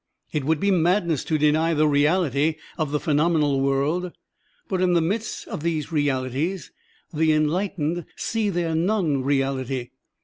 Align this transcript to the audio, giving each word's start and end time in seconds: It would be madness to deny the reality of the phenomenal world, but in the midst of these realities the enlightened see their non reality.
It 0.31 0.45
would 0.45 0.59
be 0.59 0.71
madness 0.71 1.23
to 1.25 1.37
deny 1.37 1.75
the 1.75 1.87
reality 1.87 2.55
of 2.75 2.89
the 2.89 2.99
phenomenal 2.99 3.61
world, 3.61 4.11
but 4.67 4.81
in 4.81 4.93
the 4.93 4.99
midst 4.99 5.47
of 5.47 5.61
these 5.61 5.91
realities 5.91 6.71
the 7.13 7.31
enlightened 7.33 8.05
see 8.15 8.49
their 8.49 8.73
non 8.73 9.21
reality. 9.21 9.91